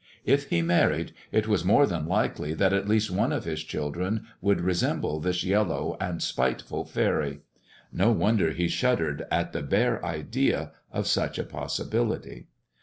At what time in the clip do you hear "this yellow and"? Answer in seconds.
5.19-6.23